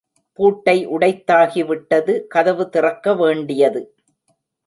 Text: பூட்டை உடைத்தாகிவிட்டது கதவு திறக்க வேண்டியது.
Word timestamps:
பூட்டை 0.39 0.75
உடைத்தாகிவிட்டது 0.87 2.13
கதவு 2.27 2.69
திறக்க 2.69 3.13
வேண்டியது. 3.13 3.81